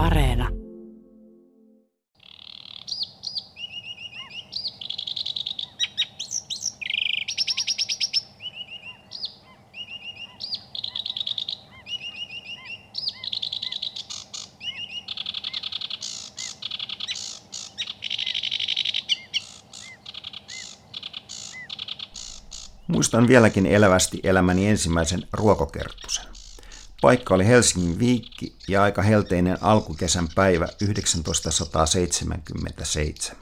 Areena. 0.00 0.48
Muistan 22.86 23.28
vieläkin 23.28 23.66
elävästi 23.66 24.20
elämäni 24.22 24.68
ensimmäisen 24.68 25.28
ruokokerttusen. 25.32 26.29
Paikka 27.00 27.34
oli 27.34 27.46
Helsingin 27.46 27.98
viikki 27.98 28.56
ja 28.68 28.82
aika 28.82 29.02
helteinen 29.02 29.58
alkukesän 29.60 30.28
päivä 30.34 30.66
1977. 30.66 33.38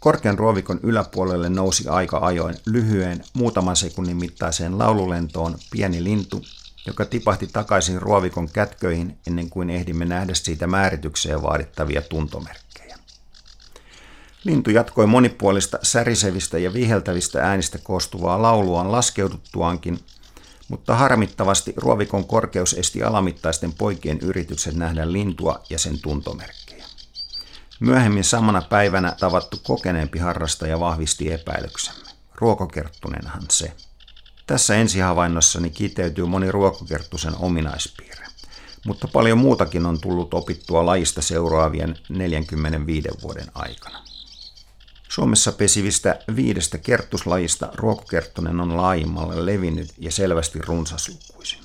Korkean 0.00 0.38
ruovikon 0.38 0.80
yläpuolelle 0.82 1.48
nousi 1.48 1.88
aika 1.88 2.18
ajoin 2.18 2.56
lyhyen, 2.66 3.24
muutaman 3.32 3.76
sekunnin 3.76 4.16
mittaiseen 4.16 4.78
laululentoon 4.78 5.58
pieni 5.70 6.04
lintu, 6.04 6.44
joka 6.86 7.04
tipahti 7.04 7.46
takaisin 7.46 8.02
ruovikon 8.02 8.48
kätköihin 8.48 9.18
ennen 9.26 9.50
kuin 9.50 9.70
ehdimme 9.70 10.04
nähdä 10.04 10.34
siitä 10.34 10.66
määritykseen 10.66 11.42
vaadittavia 11.42 12.02
tuntomerkkejä. 12.02 12.98
Lintu 14.44 14.70
jatkoi 14.70 15.06
monipuolista 15.06 15.78
särisevistä 15.82 16.58
ja 16.58 16.72
viheltävistä 16.72 17.42
äänistä 17.42 17.78
koostuvaa 17.78 18.42
lauluaan 18.42 18.92
laskeuduttuaankin– 18.92 19.98
mutta 20.74 20.94
harmittavasti 20.94 21.74
ruovikon 21.76 22.24
korkeus 22.24 22.74
esti 22.74 23.02
alamittaisten 23.02 23.72
poikien 23.72 24.18
yritykset 24.20 24.74
nähdä 24.74 25.12
lintua 25.12 25.62
ja 25.70 25.78
sen 25.78 25.98
tuntomerkkejä. 26.02 26.84
Myöhemmin 27.80 28.24
samana 28.24 28.62
päivänä 28.62 29.16
tavattu 29.20 29.60
kokeneempi 29.62 30.18
harrastaja 30.18 30.80
vahvisti 30.80 31.32
epäilyksemme. 31.32 32.10
Ruokokerttunenhan 32.34 33.42
se. 33.50 33.72
Tässä 34.46 34.74
ensihavainnossani 34.74 35.70
kiteytyy 35.70 36.26
moni 36.26 36.52
ruokokerttusen 36.52 37.36
ominaispiirre, 37.38 38.26
mutta 38.86 39.08
paljon 39.08 39.38
muutakin 39.38 39.86
on 39.86 40.00
tullut 40.00 40.34
opittua 40.34 40.86
lajista 40.86 41.22
seuraavien 41.22 41.98
45 42.08 43.08
vuoden 43.22 43.46
aikana. 43.54 44.13
Suomessa 45.14 45.52
pesivistä 45.52 46.18
viidestä 46.36 46.78
kerttuslajista 46.78 47.68
ruokokerttonen 47.74 48.60
on 48.60 48.76
laajimmalle 48.76 49.46
levinnyt 49.46 49.92
ja 49.98 50.12
selvästi 50.12 50.58
runsaslukuisin. 50.58 51.58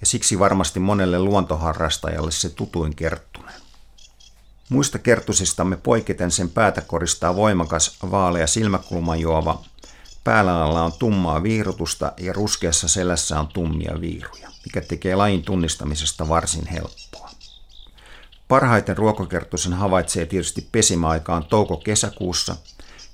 Ja 0.00 0.06
siksi 0.06 0.38
varmasti 0.38 0.80
monelle 0.80 1.18
luontoharrastajalle 1.18 2.30
se 2.30 2.48
tutuin 2.50 2.96
kerttunen. 2.96 3.54
Muista 4.68 4.98
kerttusistamme 4.98 5.76
poiketen 5.76 6.30
sen 6.30 6.50
päätä 6.50 6.80
koristaa 6.80 7.36
voimakas 7.36 7.96
vaalea 8.10 8.46
silmäkulmajuova, 8.46 9.64
päällä 10.24 10.64
alla 10.64 10.82
on 10.82 10.92
tummaa 10.92 11.42
viirutusta 11.42 12.12
ja 12.16 12.32
ruskeassa 12.32 12.88
selässä 12.88 13.40
on 13.40 13.48
tummia 13.48 14.00
viiruja, 14.00 14.50
mikä 14.64 14.80
tekee 14.80 15.14
lajin 15.14 15.42
tunnistamisesta 15.42 16.28
varsin 16.28 16.66
helppoa. 16.66 17.19
Parhaiten 18.50 18.96
ruokokerttusen 18.96 19.72
havaitsee 19.72 20.26
tietysti 20.26 20.68
pesimäaikaan 20.72 21.44
touko-kesäkuussa, 21.44 22.56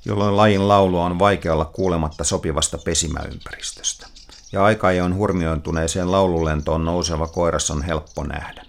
jolloin 0.05 0.37
lajin 0.37 0.69
laulua 0.69 1.05
on 1.05 1.19
vaikea 1.19 1.53
olla 1.53 1.65
kuulematta 1.65 2.25
sopivasta 2.25 2.79
pesimäympäristöstä. 2.79 4.07
Ja 4.53 4.65
aika 4.65 4.89
on 5.05 5.15
hurmiointuneeseen 5.15 6.13
laululentoon 6.13 6.85
nouseva 6.85 7.27
koiras 7.27 7.71
on 7.71 7.83
helppo 7.83 8.25
nähdä. 8.25 8.63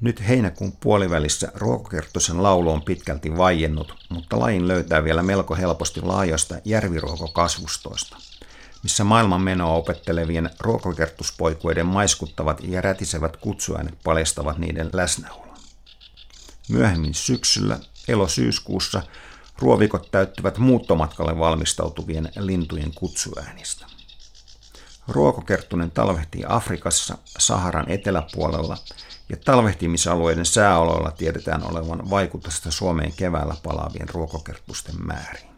Nyt 0.00 0.28
heinäkuun 0.28 0.72
puolivälissä 0.72 1.52
ruokokerttusen 1.54 2.42
laulu 2.42 2.70
on 2.70 2.82
pitkälti 2.82 3.36
vaiennut, 3.36 3.94
mutta 4.08 4.38
lajin 4.40 4.68
löytää 4.68 5.04
vielä 5.04 5.22
melko 5.22 5.54
helposti 5.54 6.00
laajoista 6.00 6.54
järviruokokasvustoista, 6.64 8.16
missä 8.82 9.04
maailman 9.04 9.40
menoa 9.40 9.74
opettelevien 9.74 10.50
ruokokerttuspoikuiden 10.60 11.86
maiskuttavat 11.86 12.60
ja 12.62 12.80
rätisevät 12.80 13.36
kutsuäänet 13.36 13.94
paljastavat 14.04 14.58
niiden 14.58 14.90
läsnäolon. 14.92 15.45
Myöhemmin 16.68 17.14
syksyllä, 17.14 17.78
elo-syyskuussa, 18.08 19.02
ruovikot 19.58 20.10
täyttyvät 20.10 20.58
muuttomatkalle 20.58 21.38
valmistautuvien 21.38 22.32
lintujen 22.38 22.94
kutsuäänistä. 22.94 23.86
Ruokokerttunen 25.08 25.90
talvehtii 25.90 26.44
Afrikassa 26.48 27.18
Saharan 27.38 27.90
eteläpuolella 27.90 28.78
ja 29.28 29.36
talvehtimisalueiden 29.36 30.46
sääoloilla 30.46 31.10
tiedetään 31.10 31.70
olevan 31.70 32.10
vaikutusta 32.10 32.70
Suomeen 32.70 33.12
keväällä 33.12 33.56
palaavien 33.62 34.08
ruokokerttusten 34.08 35.06
määriin. 35.06 35.48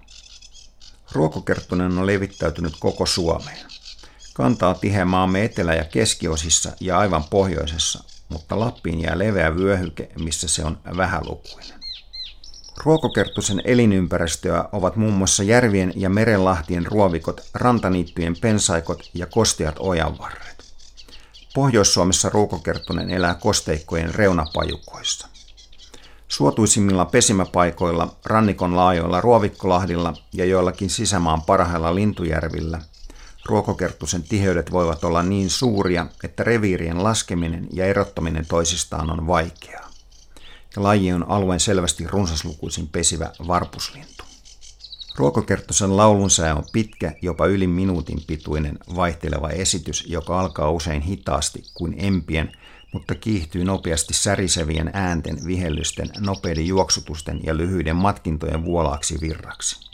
Ruokokerttunen 1.12 1.98
on 1.98 2.06
levittäytynyt 2.06 2.72
koko 2.80 3.06
Suomeen. 3.06 3.66
Kanta 4.34 4.69
on 4.69 4.78
tiheä 4.80 5.04
maamme 5.04 5.44
etelä- 5.44 5.75
ja 5.75 5.84
keskiosissa 5.84 6.72
ja 6.80 6.98
aivan 6.98 7.25
pohjoisessa 7.25 8.04
mutta 8.28 8.61
Lappiin 8.61 9.00
jää 9.00 9.19
leveä 9.19 9.56
vyöhyke, 9.56 10.09
missä 10.21 10.49
se 10.49 10.65
on 10.65 10.78
vähälukuinen. 10.97 11.78
Ruokokerttusen 12.84 13.62
elinympäristöä 13.65 14.65
ovat 14.72 14.97
muun 14.97 15.12
muassa 15.12 15.43
järvien 15.43 15.93
ja 15.97 16.11
merenlahtien 16.11 16.87
ruovikot, 16.87 17.41
rantaniittyjen 17.55 18.37
pensaikot 18.41 19.11
ja 19.15 19.27
kosteat 19.27 19.77
ojanvarret. 19.78 20.65
Pohjois-Suomessa 21.55 22.28
ruokokerttunen 22.28 23.11
elää 23.11 23.34
kosteikkojen 23.34 24.15
reunapajukoissa. 24.15 25.28
Suotuisimmilla 26.28 27.05
pesimäpaikoilla, 27.05 28.17
rannikon 28.25 28.77
laajoilla 28.77 29.21
ruovikkolahdilla 29.21 30.15
ja 30.33 30.44
joillakin 30.44 30.91
sisämaan 30.91 31.43
parhailla 31.43 31.94
lintujärvillä– 31.94 32.81
Ruokokerttusen 33.48 34.22
tiheydet 34.22 34.72
voivat 34.72 35.04
olla 35.04 35.22
niin 35.22 35.50
suuria, 35.50 36.06
että 36.25 36.44
reviirien 36.44 37.04
laskeminen 37.04 37.66
ja 37.72 37.86
erottaminen 37.86 38.47
toisistaan 38.47 39.10
on 39.10 39.26
vaikeaa. 39.26 39.91
Ja 40.76 40.82
laji 40.82 41.12
on 41.12 41.31
alueen 41.31 41.60
selvästi 41.60 42.06
runsaslukuisin 42.06 42.88
pesivä 42.88 43.31
varpuslintu. 43.47 44.25
Ruokokerttosen 45.16 45.97
laulunsää 45.97 46.54
on 46.54 46.64
pitkä, 46.72 47.12
jopa 47.22 47.47
yli 47.47 47.66
minuutin 47.66 48.22
pituinen 48.26 48.78
vaihteleva 48.97 49.48
esitys, 49.48 50.04
joka 50.06 50.41
alkaa 50.41 50.70
usein 50.70 51.03
hitaasti 51.03 51.62
kuin 51.75 51.94
empien, 51.98 52.53
mutta 52.92 53.14
kiihtyy 53.14 53.64
nopeasti 53.64 54.14
särisevien 54.14 54.91
äänten, 54.92 55.38
vihellysten, 55.47 56.10
nopeiden 56.19 56.66
juoksutusten 56.66 57.41
ja 57.44 57.56
lyhyiden 57.56 57.97
matkintojen 57.97 58.64
vuolaaksi 58.64 59.19
virraksi. 59.20 59.88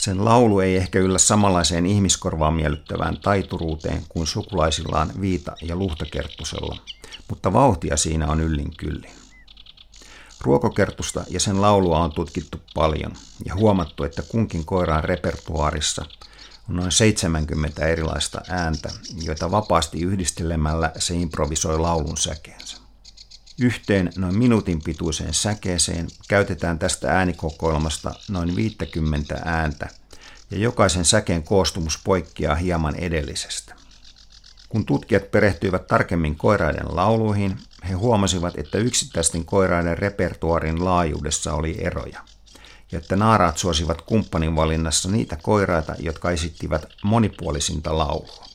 Sen 0.00 0.24
laulu 0.24 0.60
ei 0.60 0.76
ehkä 0.76 0.98
yllä 0.98 1.18
samanlaiseen 1.18 1.86
ihmiskorvaan 1.86 2.54
miellyttävään 2.54 3.20
taituruuteen 3.20 4.04
kuin 4.08 4.26
sukulaisillaan 4.26 5.12
Viita 5.20 5.52
ja 5.62 5.76
Luhtakerttusella, 5.76 6.76
mutta 7.28 7.52
vauhtia 7.52 7.96
siinä 7.96 8.26
on 8.26 8.40
yllin 8.40 8.76
kyllin. 8.76 9.12
Ruokokertusta 10.40 11.24
ja 11.30 11.40
sen 11.40 11.62
laulua 11.62 11.98
on 11.98 12.12
tutkittu 12.12 12.60
paljon 12.74 13.12
ja 13.44 13.54
huomattu, 13.54 14.04
että 14.04 14.22
kunkin 14.22 14.64
koiraan 14.64 15.04
repertuaarissa 15.04 16.04
on 16.68 16.76
noin 16.76 16.92
70 16.92 17.86
erilaista 17.86 18.40
ääntä, 18.48 18.90
joita 19.22 19.50
vapaasti 19.50 20.00
yhdistelemällä 20.00 20.92
se 20.98 21.14
improvisoi 21.14 21.78
laulun 21.78 22.16
säkeensä. 22.16 22.79
Yhteen 23.60 24.12
noin 24.16 24.38
minuutin 24.38 24.82
pituiseen 24.82 25.34
säkeeseen 25.34 26.08
käytetään 26.28 26.78
tästä 26.78 27.12
äänikokoelmasta 27.12 28.14
noin 28.28 28.56
50 28.56 29.40
ääntä, 29.44 29.88
ja 30.50 30.58
jokaisen 30.58 31.04
säkeen 31.04 31.42
koostumus 31.42 31.98
poikkeaa 32.04 32.54
hieman 32.54 32.96
edellisestä. 32.96 33.74
Kun 34.68 34.86
tutkijat 34.86 35.30
perehtyivät 35.30 35.86
tarkemmin 35.86 36.36
koiraiden 36.36 36.96
lauluihin, 36.96 37.58
he 37.88 37.94
huomasivat, 37.94 38.58
että 38.58 38.78
yksittäisten 38.78 39.44
koiraiden 39.44 39.98
repertuarin 39.98 40.84
laajuudessa 40.84 41.54
oli 41.54 41.76
eroja, 41.80 42.20
ja 42.92 42.98
että 42.98 43.16
naaraat 43.16 43.58
suosivat 43.58 44.02
kumppanin 44.02 44.56
valinnassa 44.56 45.10
niitä 45.10 45.36
koiraita, 45.42 45.94
jotka 45.98 46.30
esittivät 46.30 46.86
monipuolisinta 47.02 47.98
laulua. 47.98 48.49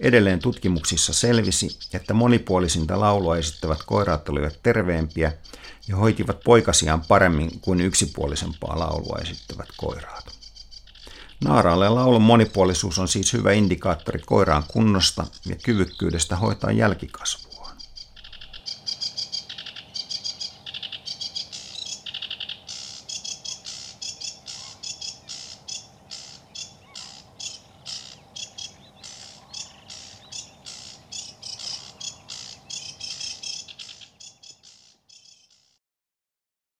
Edelleen 0.00 0.38
tutkimuksissa 0.38 1.12
selvisi, 1.12 1.78
että 1.92 2.14
monipuolisinta 2.14 3.00
laulua 3.00 3.38
esittävät 3.38 3.78
koiraat 3.86 4.28
olivat 4.28 4.58
terveempiä 4.62 5.32
ja 5.88 5.96
hoitivat 5.96 6.40
poikasiaan 6.44 7.02
paremmin 7.08 7.60
kuin 7.60 7.80
yksipuolisempaa 7.80 8.78
laulua 8.78 9.18
esittävät 9.22 9.68
koiraat. 9.76 10.24
Naaraalle 11.44 11.88
laulun 11.88 12.22
monipuolisuus 12.22 12.98
on 12.98 13.08
siis 13.08 13.32
hyvä 13.32 13.52
indikaattori 13.52 14.20
koiraan 14.26 14.64
kunnosta 14.68 15.26
ja 15.46 15.56
kyvykkyydestä 15.56 16.36
hoitaa 16.36 16.72
jälkikasvua. 16.72 17.49